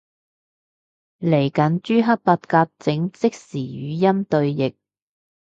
[1.19, 3.81] 嚟緊朱克伯格整即時語
[4.15, 4.73] 音對譯